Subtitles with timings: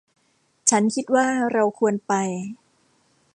[0.69, 2.13] ฉันคิดว่าเราควรไป